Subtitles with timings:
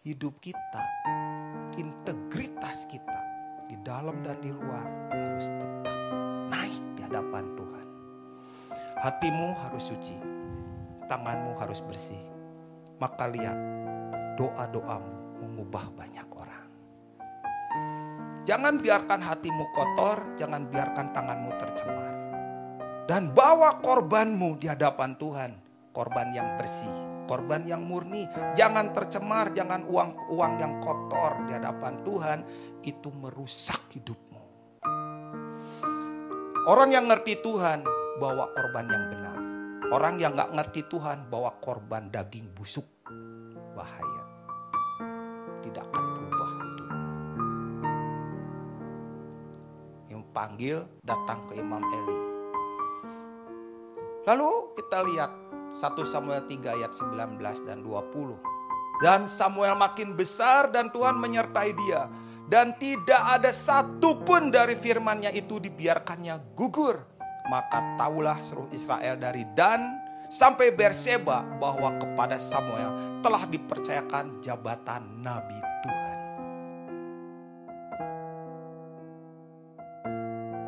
[0.00, 0.80] hidup kita,
[1.76, 3.20] integritas kita
[3.68, 5.92] di dalam dan di luar harus tetap
[6.48, 7.86] naik di hadapan Tuhan.
[9.04, 10.16] Hatimu harus suci,
[11.04, 12.20] tanganmu harus bersih.
[12.96, 13.56] Maka lihat
[14.40, 16.66] doa-doamu mengubah banyak orang.
[18.48, 22.12] Jangan biarkan hatimu kotor, jangan biarkan tanganmu tercemar.
[23.04, 25.52] Dan bawa korbanmu di hadapan Tuhan,
[26.00, 26.88] korban yang bersih,
[27.28, 28.24] korban yang murni.
[28.56, 32.40] Jangan tercemar, jangan uang-uang yang kotor di hadapan Tuhan,
[32.80, 34.40] itu merusak hidupmu.
[36.64, 37.84] Orang yang ngerti Tuhan
[38.16, 39.36] bawa korban yang benar.
[39.92, 42.88] Orang yang gak ngerti Tuhan bawa korban daging busuk.
[43.76, 44.24] Bahaya.
[45.60, 47.08] Tidak akan berubah hidupmu.
[50.08, 52.18] Yang panggil datang ke Imam Eli.
[54.28, 55.39] Lalu kita lihat
[55.74, 58.36] 1 Samuel 3 ayat 19 dan 20.
[59.00, 62.10] Dan Samuel makin besar dan Tuhan menyertai dia.
[62.50, 67.00] Dan tidak ada satupun dari firmannya itu dibiarkannya gugur.
[67.48, 69.98] Maka taulah seluruh Israel dari Dan
[70.30, 76.29] sampai Berseba bahwa kepada Samuel telah dipercayakan jabatan Nabi Tuhan.